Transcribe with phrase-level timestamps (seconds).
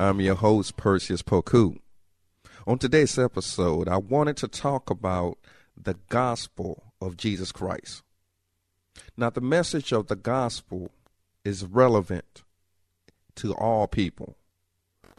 [0.00, 1.76] I'm your host, Perseus Poku.
[2.66, 5.36] On today's episode, I wanted to talk about
[5.76, 8.02] the gospel of Jesus Christ.
[9.14, 10.90] Now, the message of the gospel
[11.44, 12.44] is relevant
[13.34, 14.38] to all people,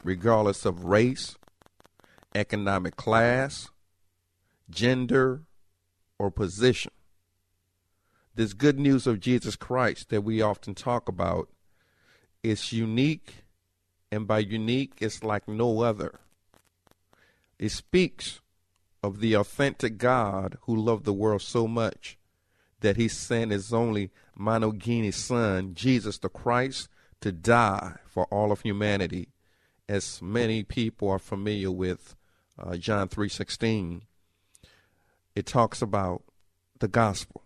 [0.04, 1.38] regardless of race,
[2.34, 3.70] economic class,
[4.68, 5.44] gender,
[6.18, 6.92] or position.
[8.34, 11.50] This good news of Jesus Christ that we often talk about
[12.42, 13.44] is unique
[14.12, 16.20] and by unique, it's like no other.
[17.58, 18.42] It speaks
[19.02, 22.18] of the authentic God who loved the world so much
[22.82, 26.90] that he sent his only monogenes son, Jesus the Christ,
[27.22, 29.30] to die for all of humanity.
[29.88, 32.16] As many people are familiar with
[32.58, 34.02] uh, John 3:16,
[35.36, 36.24] it talks about
[36.80, 37.44] the gospel.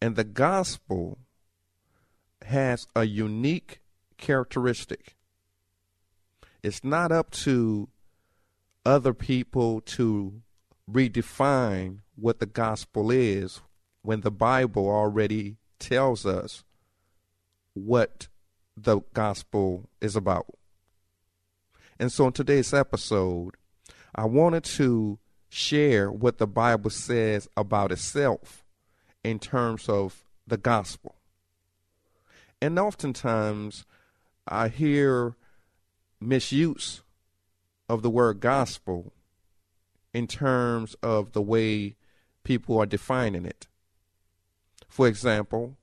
[0.00, 1.18] And the gospel
[2.46, 3.81] has a unique
[4.22, 5.16] characteristic.
[6.62, 7.88] It's not up to
[8.86, 10.40] other people to
[10.90, 13.60] redefine what the gospel is
[14.02, 16.64] when the Bible already tells us
[17.74, 18.28] what
[18.76, 20.46] the gospel is about.
[21.98, 23.56] And so in today's episode,
[24.14, 28.64] I wanted to share what the Bible says about itself
[29.24, 31.16] in terms of the gospel.
[32.60, 33.84] And oftentimes
[34.46, 35.36] I hear
[36.20, 37.02] misuse
[37.88, 39.12] of the word gospel
[40.12, 41.96] in terms of the way
[42.44, 43.66] people are defining it.
[44.88, 45.76] For example,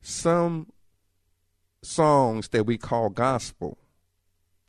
[0.00, 0.72] some
[1.82, 3.78] songs that we call gospel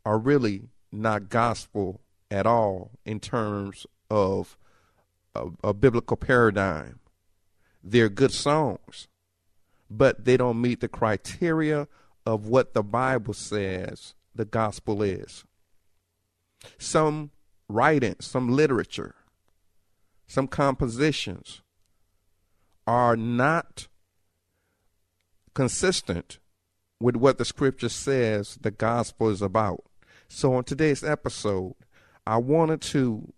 [0.04, 4.56] are really not gospel at all in terms of
[5.34, 7.00] a, a, biblical paradigm.
[7.82, 9.08] They're good songs,
[9.90, 11.88] but they don't meet the criteria
[12.26, 15.44] of what the Bible says the gospel is.
[16.78, 17.30] Some
[17.68, 19.14] writing, some literature,
[20.26, 21.62] some compositions
[22.86, 23.88] are not
[25.54, 26.38] consistent
[27.00, 29.84] with what the scripture says the gospel is about.
[30.28, 31.74] So, on today's episode,
[32.26, 33.32] I wanted to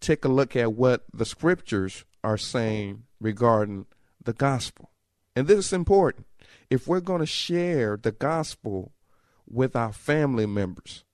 [0.00, 3.86] take a look at what the scriptures are saying regarding
[4.22, 4.90] the gospel.
[5.34, 6.26] And this is important.
[6.70, 8.92] If we're going to share the gospel
[9.46, 11.04] with our family members,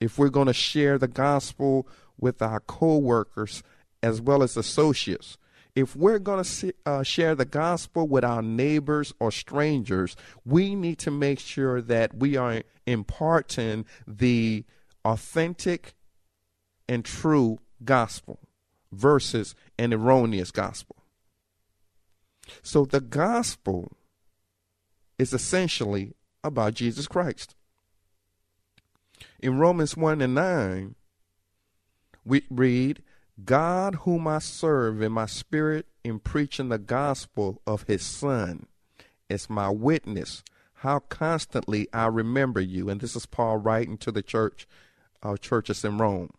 [0.00, 1.86] if we're going to share the gospel
[2.18, 3.62] with our co-workers
[4.02, 5.38] as well as associates,
[5.74, 10.98] if we're going to uh, share the gospel with our neighbors or strangers, we need
[10.98, 14.64] to make sure that we are imparting the
[15.04, 15.94] authentic
[16.88, 18.38] and true gospel
[18.92, 20.96] versus an erroneous gospel.
[22.62, 23.92] So the gospel
[25.22, 26.12] is essentially
[26.42, 27.54] about Jesus Christ.
[29.40, 30.96] In Romans 1 and 9,
[32.24, 33.02] we read,
[33.44, 38.66] God whom I serve in my spirit in preaching the gospel of his son
[39.28, 40.42] is my witness
[40.74, 42.90] how constantly I remember you.
[42.90, 44.66] And this is Paul writing to the church,
[45.22, 46.30] uh, churches in Rome.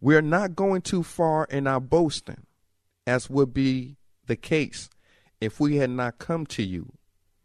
[0.00, 2.46] We're not going too far in our boasting,
[3.06, 3.96] as would be
[4.26, 4.88] the case
[5.38, 6.97] if we had not come to you.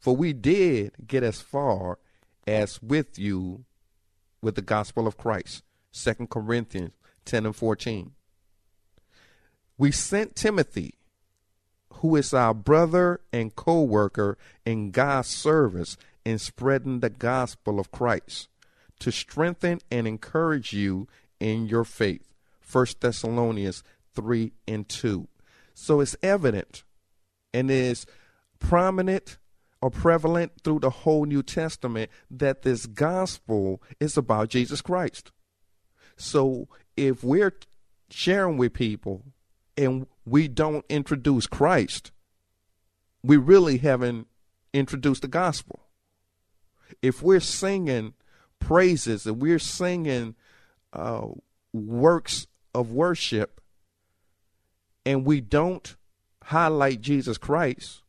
[0.03, 1.97] For we did get as far
[2.45, 3.63] as with you
[4.41, 5.63] with the gospel of Christ.
[5.93, 6.91] 2 Corinthians
[7.23, 8.11] 10 and 14.
[9.77, 10.95] We sent Timothy,
[11.93, 17.89] who is our brother and co worker in God's service in spreading the gospel of
[17.89, 18.49] Christ,
[18.99, 21.07] to strengthen and encourage you
[21.39, 22.33] in your faith.
[22.69, 23.85] 1 Thessalonians
[24.15, 25.29] 3 and 2.
[25.73, 26.83] So it's evident
[27.53, 28.05] and is
[28.59, 29.37] prominent
[29.83, 35.33] are prevalent through the whole New Testament that this gospel is about Jesus Christ.
[36.15, 37.53] So if we're
[38.09, 39.25] sharing with people
[39.75, 42.13] and we don't introduce Christ,
[43.23, 44.27] we really haven't
[44.73, 45.81] introduced the gospel.
[47.01, 48.13] If we're singing
[48.59, 50.35] praises and we're singing
[50.93, 51.27] uh,
[51.73, 53.59] works of worship
[55.05, 55.97] and we don't
[56.41, 58.02] highlight Jesus Christ,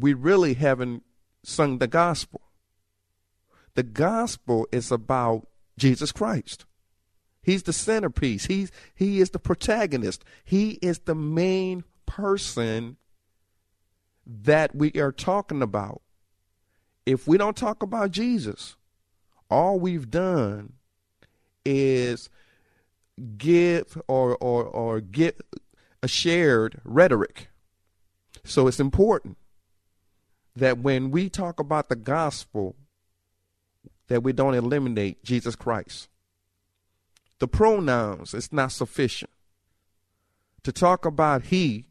[0.00, 1.02] we really haven't
[1.42, 2.40] sung the gospel.
[3.74, 5.46] The gospel is about
[5.78, 6.64] Jesus Christ.
[7.42, 8.46] He's the centerpiece.
[8.46, 10.24] He's he is the protagonist.
[10.44, 12.96] He is the main person
[14.26, 16.02] that we are talking about.
[17.04, 18.76] If we don't talk about Jesus,
[19.48, 20.72] all we've done
[21.64, 22.28] is
[23.38, 25.40] give or or or get
[26.02, 27.48] a shared rhetoric.
[28.44, 29.36] So it's important
[30.56, 32.74] that when we talk about the gospel
[34.08, 36.08] that we don't eliminate Jesus Christ.
[37.38, 39.30] The pronouns is not sufficient.
[40.62, 41.86] To talk about he,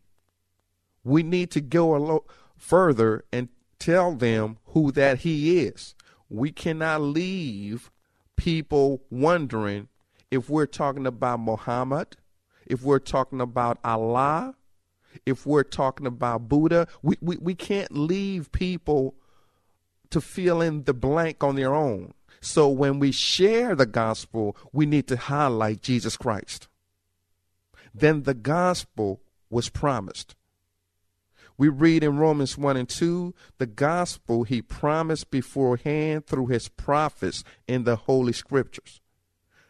[1.03, 5.95] we need to go a little further and tell them who that he is.
[6.29, 7.91] We cannot leave
[8.35, 9.87] people wondering
[10.31, 12.17] if we're talking about Muhammad,
[12.65, 14.55] if we're talking about Allah,
[15.25, 16.87] if we're talking about Buddha.
[17.01, 19.15] We, we, we can't leave people
[20.09, 22.13] to fill in the blank on their own.
[22.41, 26.67] So when we share the gospel, we need to highlight Jesus Christ.
[27.93, 30.35] Then the gospel was promised.
[31.57, 37.43] We read in Romans 1 and 2 the gospel he promised beforehand through his prophets
[37.67, 38.99] in the Holy Scriptures.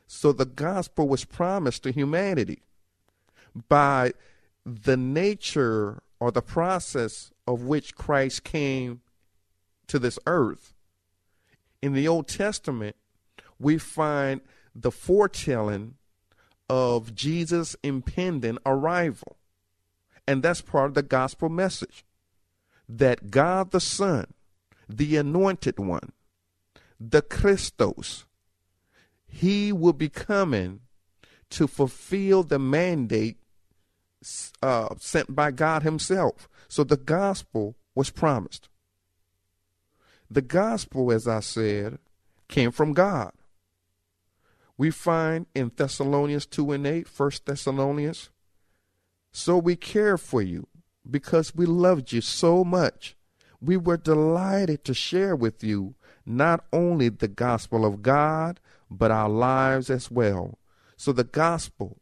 [0.07, 2.63] So the gospel was promised to humanity
[3.67, 4.13] by
[4.65, 9.01] the nature or the process of which Christ came
[9.87, 10.73] to this earth.
[11.81, 12.95] In the Old Testament,
[13.59, 14.41] we find
[14.73, 15.95] the foretelling
[16.67, 19.37] of Jesus' impending arrival.
[20.27, 22.03] And that's part of the gospel message
[22.89, 24.33] that God the Son,
[24.89, 26.11] the anointed one,
[26.99, 28.25] the Christos,
[29.27, 30.81] he will be coming
[31.51, 33.37] to fulfill the mandate
[34.61, 36.49] uh, sent by God Himself.
[36.67, 38.69] So the gospel was promised.
[40.29, 41.99] The gospel, as I said,
[42.47, 43.31] came from God.
[44.77, 48.29] We find in Thessalonians 2 and 8, 1 Thessalonians,
[49.31, 50.67] so we care for you
[51.09, 53.15] because we loved you so much.
[53.61, 55.95] We were delighted to share with you
[56.25, 60.57] not only the gospel of God, but our lives as well.
[60.97, 61.99] So the gospel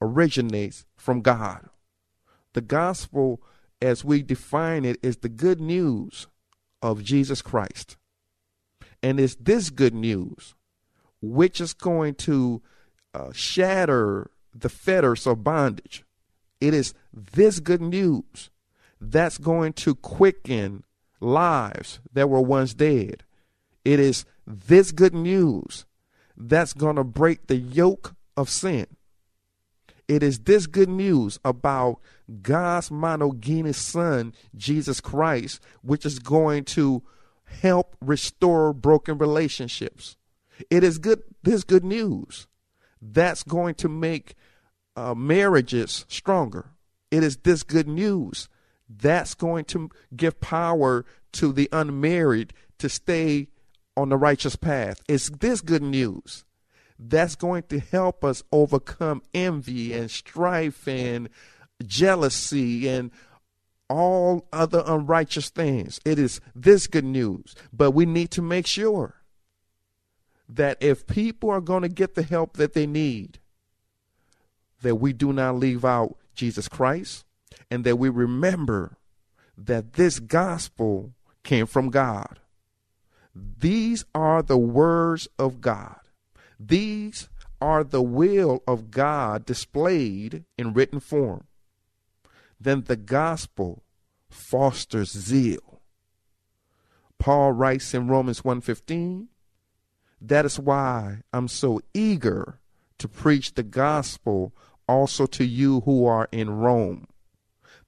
[0.00, 1.68] originates from God.
[2.52, 3.40] The gospel,
[3.80, 6.26] as we define it, is the good news
[6.82, 7.96] of Jesus Christ.
[9.02, 10.54] And it's this good news
[11.20, 12.62] which is going to
[13.14, 16.04] uh, shatter the fetters of bondage.
[16.60, 18.50] It is this good news
[19.00, 20.84] that's going to quicken
[21.20, 23.24] lives that were once dead.
[23.84, 25.84] It is this good news
[26.36, 28.86] that's going to break the yoke of sin.
[30.08, 32.00] It is this good news about
[32.40, 37.02] God's monogenes son, Jesus Christ, which is going to
[37.44, 40.16] help restore broken relationships.
[40.70, 42.46] It is good this good news
[43.00, 44.34] that's going to make
[44.96, 46.70] uh, marriages stronger.
[47.10, 48.48] It is this good news
[48.88, 53.48] that's going to give power to the unmarried to stay
[53.96, 55.00] on the righteous path.
[55.08, 56.44] It's this good news
[56.98, 61.28] that's going to help us overcome envy and strife and
[61.86, 63.10] jealousy and
[63.88, 66.00] all other unrighteous things.
[66.04, 67.54] It is this good news.
[67.72, 69.14] But we need to make sure
[70.48, 73.38] that if people are going to get the help that they need,
[74.82, 77.24] that we do not leave out Jesus Christ
[77.70, 78.96] and that we remember
[79.56, 81.12] that this gospel
[81.42, 82.38] came from God.
[83.34, 85.96] These are the words of God.
[86.58, 87.28] These
[87.60, 91.46] are the will of God displayed in written form.
[92.60, 93.84] Then the gospel
[94.28, 95.80] fosters zeal.
[97.18, 99.28] Paul writes in Romans 1:15,
[100.20, 102.60] that is why I'm so eager
[102.98, 104.52] to preach the gospel
[104.88, 107.06] also to you who are in Rome.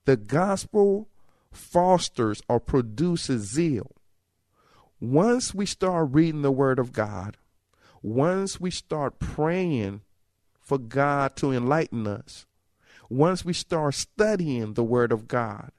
[0.04, 1.08] The gospel
[1.50, 3.92] fosters or produces zeal.
[5.00, 7.36] Once we start reading the word of God,
[8.02, 10.02] once we start praying
[10.60, 12.46] for God to enlighten us,
[13.08, 15.72] once we start studying the Word of God,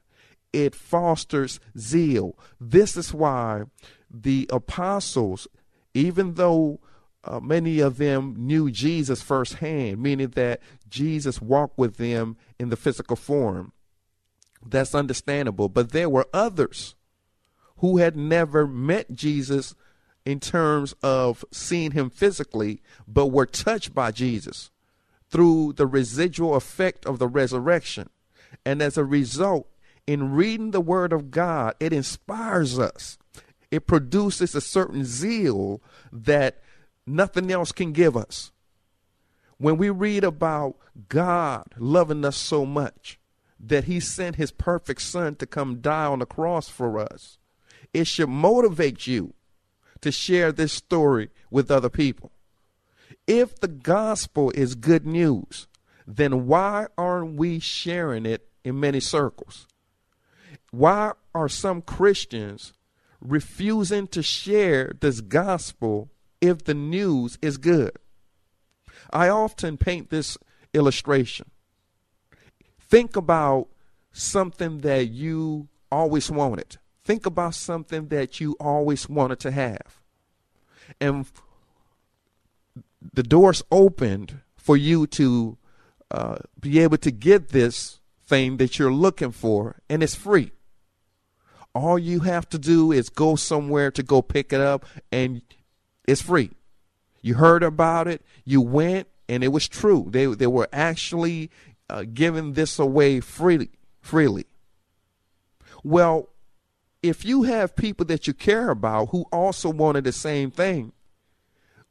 [0.52, 2.38] it fosters zeal.
[2.60, 3.62] This is why
[4.10, 5.48] the apostles,
[5.94, 6.80] even though
[7.24, 12.76] uh, many of them knew Jesus firsthand, meaning that Jesus walked with them in the
[12.76, 13.72] physical form,
[14.64, 15.68] that's understandable.
[15.68, 16.94] But there were others
[17.78, 19.74] who had never met Jesus
[20.24, 24.70] in terms of seeing him physically, but were touched by Jesus
[25.30, 28.08] through the residual effect of the resurrection.
[28.64, 29.68] And as a result,
[30.06, 33.18] in reading the Word of God, it inspires us.
[33.72, 36.60] it produces a certain zeal that
[37.06, 38.52] nothing else can give us.
[39.56, 40.76] When we read about
[41.08, 43.18] God loving us so much
[43.58, 47.38] that he sent his perfect son to come die on the cross for us,
[47.94, 49.32] it should motivate you
[50.02, 52.32] to share this story with other people.
[53.26, 55.66] If the gospel is good news,
[56.06, 59.66] then why aren't we sharing it in many circles?
[60.70, 62.72] Why are some Christians
[63.20, 67.92] refusing to share this gospel if the news is good?
[69.10, 70.36] I often paint this
[70.74, 71.50] illustration.
[72.80, 73.68] Think about
[74.12, 76.78] something that you always wanted.
[77.04, 80.00] Think about something that you always wanted to have.
[81.00, 81.26] And
[83.12, 85.58] the doors opened for you to
[86.10, 90.52] uh, be able to get this thing that you're looking for, and it's free.
[91.74, 95.42] All you have to do is go somewhere to go pick it up, and
[96.06, 96.50] it's free.
[97.22, 100.08] You heard about it, you went, and it was true.
[100.10, 101.50] They they were actually
[101.88, 103.70] uh, giving this away freely.
[104.00, 104.46] Freely.
[105.82, 106.28] Well,
[107.02, 110.92] if you have people that you care about who also wanted the same thing,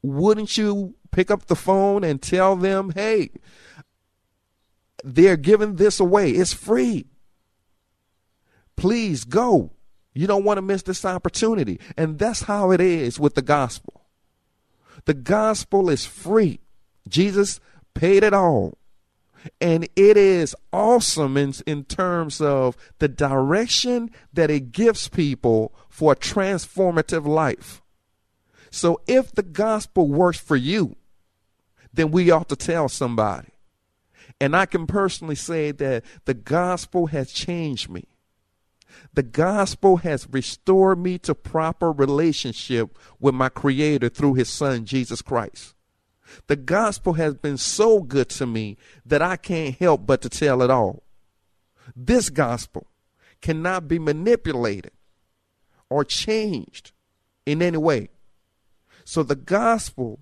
[0.02, 3.32] wouldn't you pick up the phone and tell them, "Hey,
[5.04, 6.32] they're giving this away.
[6.32, 7.08] It's free.
[8.76, 9.72] Please go.
[10.14, 14.06] You don't want to miss this opportunity." And that's how it is with the gospel.
[15.06, 16.62] The gospel is free.
[17.08, 17.60] Jesus
[17.94, 18.78] paid it all.
[19.60, 26.14] And it is awesome in, in terms of the direction that it gives people for
[26.14, 27.82] a transformative life.
[28.70, 30.96] So if the gospel works for you,
[31.94, 33.50] then we ought to tell somebody.
[34.40, 38.06] And I can personally say that the gospel has changed me.
[39.14, 45.22] The gospel has restored me to proper relationship with my creator through his son Jesus
[45.22, 45.76] Christ.
[46.48, 50.62] The gospel has been so good to me that I can't help but to tell
[50.62, 51.04] it all.
[51.96, 52.88] This gospel
[53.42, 54.92] cannot be manipulated
[55.90, 56.92] or changed
[57.46, 58.10] in any way.
[59.04, 60.20] So the gospel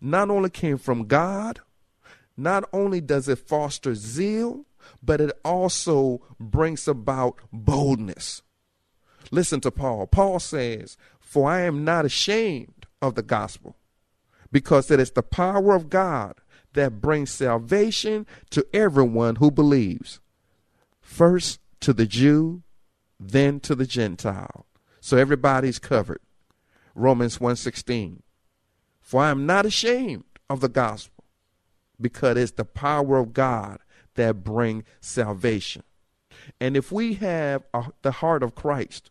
[0.00, 1.60] not only came from God,
[2.36, 4.66] not only does it foster zeal,
[5.02, 8.42] but it also brings about boldness.
[9.30, 10.06] Listen to Paul.
[10.06, 13.76] Paul says, For I am not ashamed of the gospel
[14.54, 16.34] because it is the power of God
[16.74, 20.20] that brings salvation to everyone who believes.
[21.00, 22.62] First to the Jew,
[23.18, 24.66] then to the Gentile.
[25.00, 26.20] So everybody's covered.
[26.94, 28.22] Romans 1:16.
[29.00, 31.24] For I am not ashamed of the gospel,
[32.00, 33.80] because it's the power of God
[34.14, 35.82] that bring salvation.
[36.60, 39.10] And if we have a, the heart of Christ,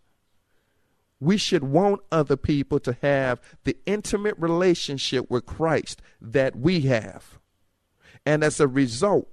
[1.23, 7.39] we should want other people to have the intimate relationship with Christ that we have.
[8.25, 9.29] And as a result,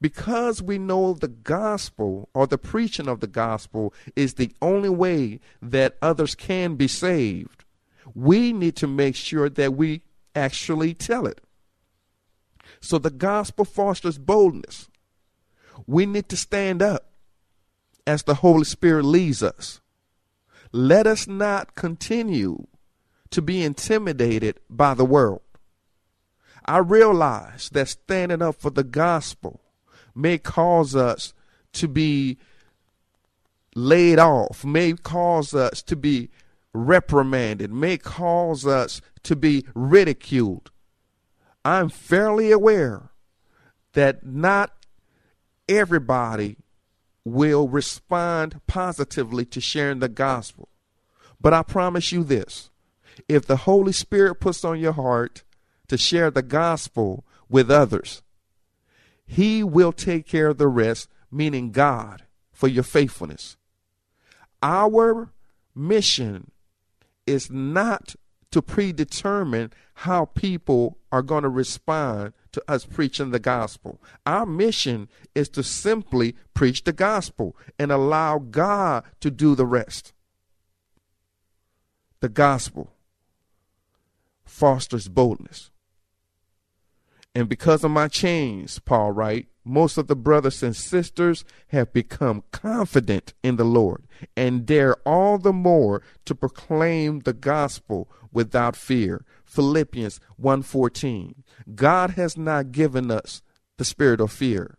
[0.00, 5.38] because we know the gospel or the preaching of the gospel is the only way
[5.60, 7.64] that others can be saved,
[8.14, 10.02] we need to make sure that we
[10.34, 11.42] actually tell it.
[12.80, 14.88] So the gospel fosters boldness.
[15.86, 17.12] We need to stand up
[18.06, 19.81] as the Holy Spirit leads us.
[20.72, 22.66] Let us not continue
[23.30, 25.42] to be intimidated by the world.
[26.64, 29.60] I realize that standing up for the gospel
[30.14, 31.34] may cause us
[31.74, 32.38] to be
[33.74, 36.30] laid off, may cause us to be
[36.72, 40.70] reprimanded, may cause us to be ridiculed.
[41.64, 43.10] I'm fairly aware
[43.92, 44.72] that not
[45.68, 46.56] everybody
[47.24, 50.68] will respond positively to sharing the gospel.
[51.40, 52.70] But I promise you this
[53.28, 55.44] if the Holy Spirit puts on your heart
[55.88, 58.22] to share the gospel with others,
[59.26, 63.56] He will take care of the rest, meaning God, for your faithfulness.
[64.62, 65.32] Our
[65.74, 66.50] mission
[67.26, 68.14] is not
[68.52, 74.00] to predetermine how people are going to respond to us preaching the gospel.
[74.24, 80.12] Our mission is to simply preach the gospel and allow God to do the rest.
[82.20, 82.92] The gospel
[84.44, 85.70] fosters boldness.
[87.34, 92.42] And because of my chains, Paul writes, most of the brothers and sisters have become
[92.50, 99.24] confident in the Lord and dare all the more to proclaim the gospel without fear.
[99.44, 101.44] Philippians 1:14.
[101.74, 103.42] God has not given us
[103.76, 104.78] the spirit of fear,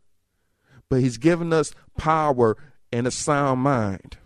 [0.90, 2.58] but he's given us power
[2.92, 4.18] and a sound mind.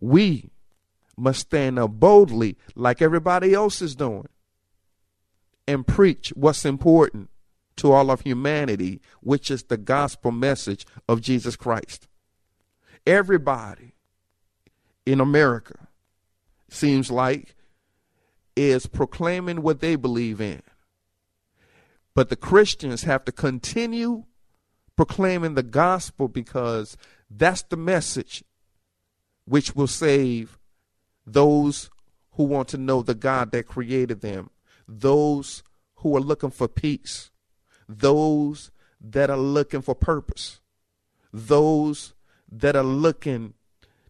[0.00, 0.50] We
[1.16, 4.28] must stand up boldly like everybody else is doing
[5.66, 7.30] and preach what's important
[7.84, 12.08] to all of humanity, which is the gospel message of Jesus Christ.
[13.06, 13.92] Everybody
[15.04, 15.88] in America
[16.70, 17.54] seems like
[18.56, 20.62] is proclaiming what they believe in.
[22.14, 24.24] But the Christians have to continue
[24.96, 26.96] proclaiming the gospel because
[27.28, 28.44] that's the message
[29.44, 30.58] which will save
[31.26, 31.90] those
[32.32, 34.48] who want to know the God that created them,
[34.88, 35.62] those
[35.96, 37.30] who are looking for peace,
[37.88, 40.60] those that are looking for purpose,
[41.32, 42.14] those
[42.50, 43.54] that are looking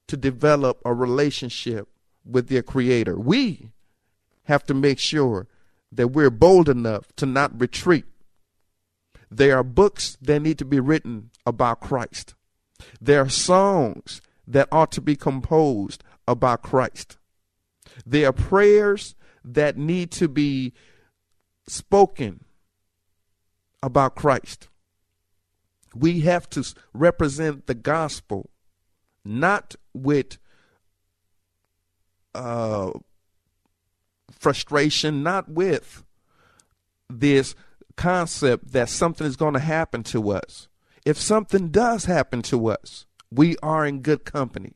[0.07, 1.88] to develop a relationship
[2.25, 3.19] with their creator.
[3.19, 3.71] We
[4.45, 5.47] have to make sure
[5.90, 8.04] that we're bold enough to not retreat.
[9.31, 12.35] There are books that need to be written about Christ.
[13.00, 17.16] There are songs that ought to be composed about Christ.
[18.04, 19.14] There are prayers
[19.45, 20.73] that need to be
[21.66, 22.43] spoken
[23.84, 24.68] about Christ.
[25.94, 26.64] We have to
[26.94, 28.50] represent the gospel
[29.24, 30.38] not with
[32.34, 32.92] uh,
[34.32, 36.02] frustration, not with
[37.10, 37.54] this
[37.96, 40.68] concept that something is going to happen to us.
[41.04, 44.72] If something does happen to us, we are in good company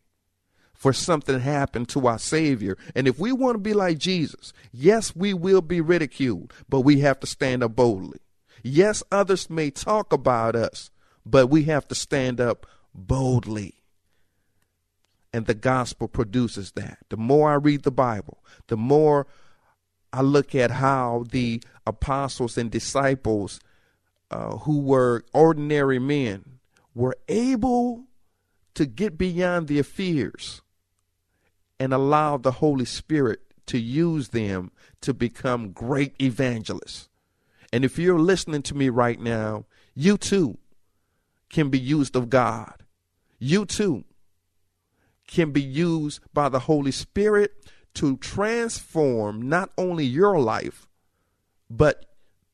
[0.74, 2.76] for something happened to our Savior.
[2.94, 7.00] And if we want to be like Jesus, yes, we will be ridiculed, but we
[7.00, 8.20] have to stand up boldly.
[8.62, 10.90] Yes, others may talk about us,
[11.24, 13.74] but we have to stand up boldly.
[15.32, 16.98] And the gospel produces that.
[17.10, 19.26] The more I read the Bible, the more
[20.12, 23.60] I look at how the apostles and disciples
[24.30, 26.58] uh, who were ordinary men
[26.94, 28.04] were able
[28.74, 30.62] to get beyond their fears
[31.78, 37.08] and allow the Holy Spirit to use them to become great evangelists.
[37.72, 40.58] And if you're listening to me right now, you too
[41.50, 42.84] can be used of God.
[43.38, 44.04] You too
[45.26, 50.88] can be used by the Holy Spirit to transform not only your life,
[51.68, 52.06] but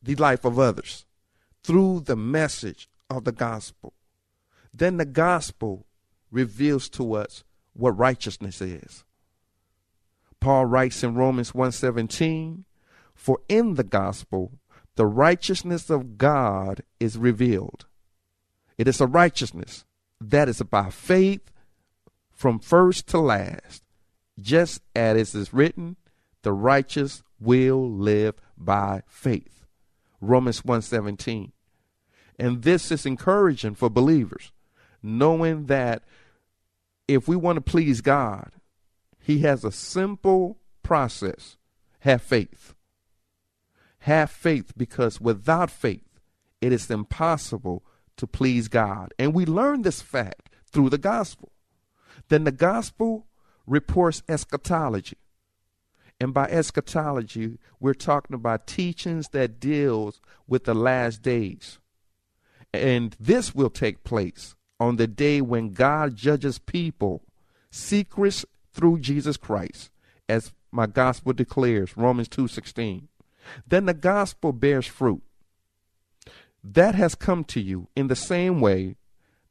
[0.02, 1.06] the life of others
[1.62, 3.94] through the message of the gospel.
[4.72, 5.86] Then the gospel
[6.30, 9.04] reveals to us what righteousness is.
[10.40, 12.64] Paul writes in Romans 1:17,
[13.14, 14.58] "For in the gospel
[14.96, 17.86] the righteousness of God is revealed.
[18.78, 19.84] It is a righteousness
[20.20, 21.50] that is by faith
[22.32, 23.84] from first to last,
[24.40, 25.96] just as it is written,
[26.42, 29.64] the righteous will live by faith.
[30.20, 31.52] Romans 1:17.
[32.38, 34.52] And this is encouraging for believers,
[35.02, 36.02] knowing that
[37.06, 38.52] if we want to please God,
[39.20, 41.56] he has a simple process.
[42.00, 42.73] Have faith.
[44.04, 46.20] Have faith because without faith,
[46.60, 47.82] it is impossible
[48.18, 49.14] to please God.
[49.18, 51.52] And we learn this fact through the gospel.
[52.28, 53.26] Then the gospel
[53.66, 55.16] reports eschatology.
[56.20, 61.78] And by eschatology, we're talking about teachings that deals with the last days.
[62.74, 67.22] And this will take place on the day when God judges people,
[67.70, 69.90] secrets through Jesus Christ,
[70.28, 73.08] as my gospel declares, Romans 2:16.
[73.66, 75.22] Then the gospel bears fruit.
[76.62, 78.96] That has come to you in the same way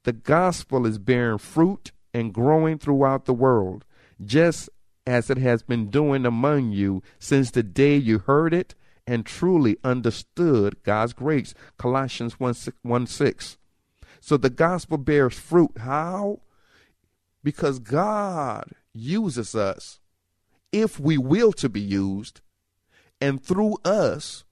[0.04, 3.86] the gospel is bearing fruit and growing throughout the world,
[4.24, 4.70] just
[5.08, 8.76] as it has been doing among you since the day you heard it
[9.06, 11.54] and truly understood God's grace.
[11.78, 12.78] Colossians 1 6.
[12.82, 13.58] 1, 6.
[14.20, 15.72] So the gospel bears fruit.
[15.80, 16.40] How?
[17.44, 20.00] Because God uses us
[20.72, 22.42] if we will to be used,
[23.24, 24.44] and through us,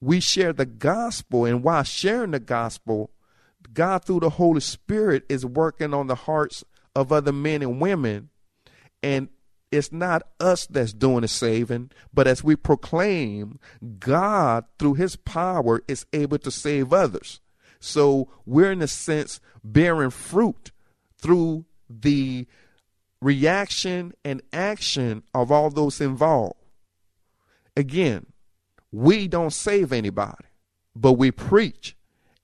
[0.00, 1.44] we share the gospel.
[1.44, 3.10] And while sharing the gospel,
[3.74, 6.62] God, through the Holy Spirit, is working on the hearts
[6.94, 8.28] of other men and women.
[9.02, 9.30] And
[9.72, 13.58] it's not us that's doing the saving, but as we proclaim,
[13.98, 17.40] God, through his power, is able to save others.
[17.80, 20.70] So we're, in a sense, bearing fruit
[21.20, 22.46] through the
[23.20, 26.57] reaction and action of all those involved.
[27.78, 28.26] Again,
[28.90, 30.46] we don't save anybody,
[30.96, 31.96] but we preach,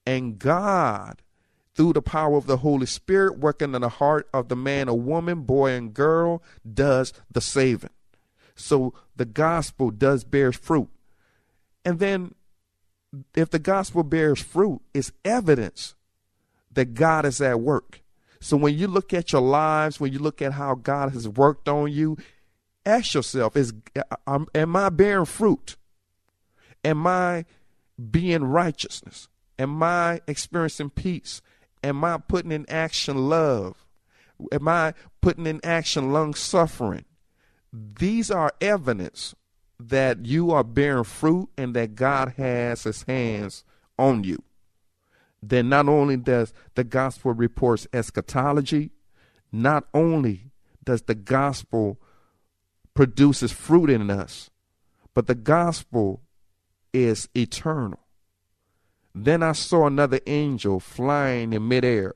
[0.05, 1.21] and God
[1.75, 4.97] through the power of the Holy Spirit working in the heart of the man or
[4.97, 6.41] woman, boy and girl,
[6.73, 7.89] does the saving.
[8.55, 10.87] So the gospel does bear fruit.
[11.83, 12.33] And then
[13.35, 15.95] if the gospel bears fruit, it's evidence
[16.71, 17.99] that God is at work.
[18.39, 21.67] So when you look at your lives, when you look at how God has worked
[21.67, 22.15] on you,
[22.85, 23.73] ask yourself: Is
[24.27, 25.75] am I bearing fruit?
[26.83, 27.45] Am I
[28.11, 29.27] being righteousness?
[29.57, 31.41] Am I experiencing peace?
[31.83, 33.85] Am I putting in action love?
[34.51, 37.05] Am I putting in action long suffering?
[37.71, 39.35] These are evidence
[39.79, 43.63] that you are bearing fruit and that God has his hands
[43.97, 44.43] on you.
[45.41, 48.91] Then not only does the gospel reports eschatology,
[49.51, 50.51] not only
[50.83, 51.99] does the gospel
[52.95, 54.49] produces fruit in us,
[55.13, 56.21] but the gospel
[56.93, 57.99] is eternal.
[59.13, 62.13] Then I saw another angel flying in midair,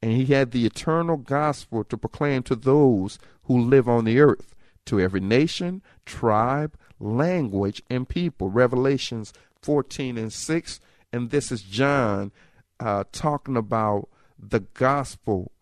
[0.00, 4.54] and he had the eternal gospel to proclaim to those who live on the earth,
[4.86, 8.50] to every nation, tribe, language, and people.
[8.50, 10.80] Revelations 14 and 6.
[11.12, 12.32] And this is John
[12.80, 15.52] uh, talking about the gospel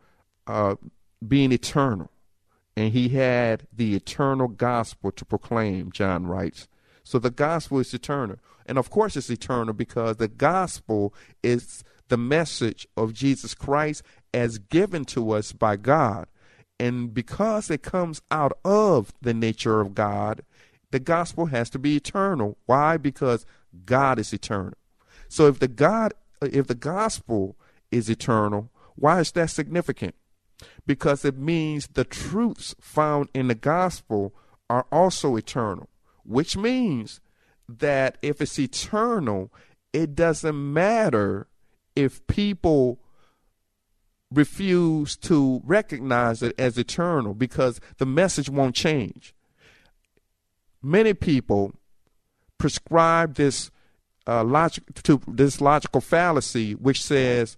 [0.47, 0.77] uh,
[1.27, 2.12] being eternal.
[2.77, 6.69] And he had the eternal gospel to proclaim, John writes.
[7.05, 8.37] So the gospel is eternal.
[8.67, 14.59] And of course, it's eternal because the gospel is the message of Jesus Christ as
[14.59, 16.27] given to us by God.
[16.79, 20.43] And because it comes out of the nature of God,
[20.91, 22.59] the gospel has to be eternal.
[22.67, 22.97] Why?
[22.97, 23.47] Because
[23.85, 24.75] God is eternal.
[25.29, 27.57] So if the God if the gospel
[27.91, 30.15] is eternal, why is that significant?
[30.87, 34.35] Because it means the truths found in the gospel
[34.69, 35.89] are also eternal,
[36.25, 37.21] which means
[37.69, 39.53] that if it's eternal,
[39.93, 41.47] it doesn't matter
[41.95, 42.99] if people
[44.31, 49.35] refuse to recognize it as eternal because the message won't change.
[50.83, 51.73] Many people
[52.59, 53.71] prescribe this
[54.27, 57.57] uh, logic to this logical fallacy, which says,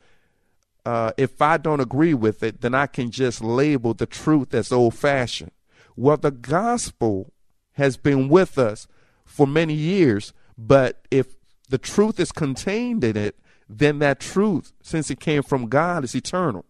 [0.84, 4.70] uh, if I don't agree with it, then I can just label the truth as
[4.70, 5.52] old fashioned.
[5.96, 7.32] Well, the gospel
[7.72, 8.86] has been with us
[9.24, 11.34] for many years, but if
[11.68, 16.14] the truth is contained in it, then that truth, since it came from God, is
[16.14, 16.64] eternal.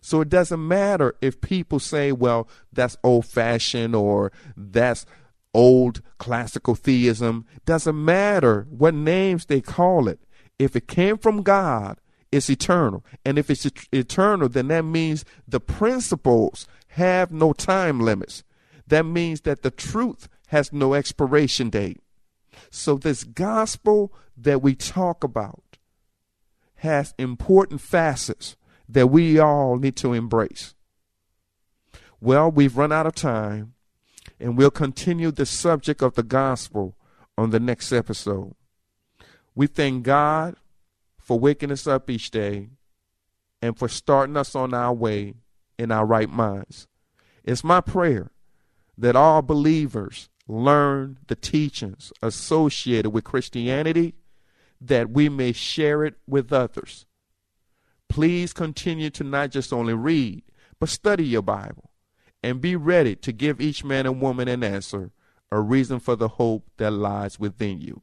[0.00, 5.06] So it doesn't matter if people say, well, that's old fashioned or that's
[5.52, 7.46] old classical theism.
[7.66, 10.20] Doesn't matter what names they call it.
[10.58, 11.98] If it came from God,
[12.32, 13.04] it's eternal.
[13.24, 18.44] And if it's eternal, then that means the principles have no time limits.
[18.86, 22.00] That means that the truth has no expiration date.
[22.70, 25.78] So this gospel that we talk about
[26.76, 28.56] has important facets
[28.88, 30.74] that we all need to embrace.
[32.20, 33.74] Well, we've run out of time,
[34.38, 36.96] and we'll continue the subject of the gospel
[37.38, 38.54] on the next episode.
[39.54, 40.56] We thank God
[41.30, 42.68] for waking us up each day
[43.62, 45.32] and for starting us on our way
[45.78, 46.88] in our right minds.
[47.44, 48.32] It's my prayer
[48.98, 54.16] that all believers learn the teachings associated with Christianity
[54.80, 57.06] that we may share it with others.
[58.08, 60.42] Please continue to not just only read,
[60.80, 61.92] but study your Bible
[62.42, 65.12] and be ready to give each man and woman an answer,
[65.52, 68.02] a reason for the hope that lies within you.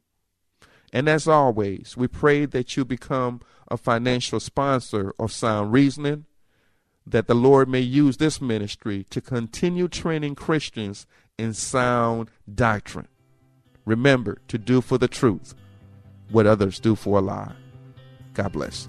[0.92, 6.24] And as always, we pray that you become a financial sponsor of sound reasoning,
[7.06, 11.06] that the Lord may use this ministry to continue training Christians
[11.38, 13.08] in sound doctrine.
[13.84, 15.54] Remember to do for the truth
[16.30, 17.52] what others do for a lie.
[18.34, 18.88] God bless.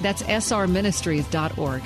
[0.00, 1.82] That's srministries.org.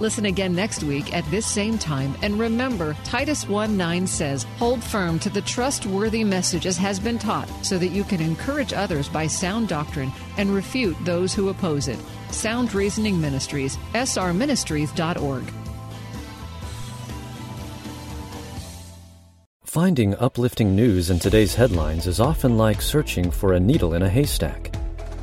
[0.00, 2.16] Listen again next week at this same time.
[2.22, 7.18] And remember, Titus 1 9 says, Hold firm to the trustworthy message as has been
[7.18, 11.88] taught, so that you can encourage others by sound doctrine and refute those who oppose
[11.88, 11.98] it.
[12.30, 15.52] Sound Reasoning Ministries, srministries.org.
[19.64, 24.08] Finding uplifting news in today's headlines is often like searching for a needle in a
[24.08, 24.67] haystack.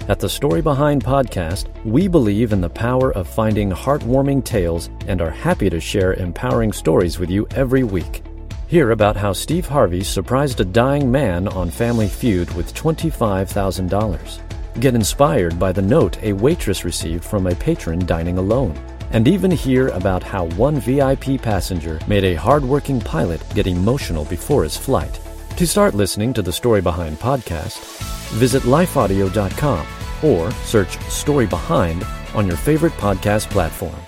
[0.08, 5.20] At the Story Behind podcast, we believe in the power of finding heartwarming tales and
[5.20, 8.22] are happy to share empowering stories with you every week.
[8.68, 14.80] Hear about how Steve Harvey surprised a dying man on Family Feud with $25,000.
[14.80, 18.78] Get inspired by the note a waitress received from a patron dining alone.
[19.10, 24.66] And even hear about how one VIP passenger made a hardworking pilot get emotional before
[24.66, 25.20] his flight.
[25.58, 27.95] To start listening to the Story Behind podcast,
[28.34, 29.86] Visit lifeaudio.com
[30.24, 34.05] or search Story Behind on your favorite podcast platform.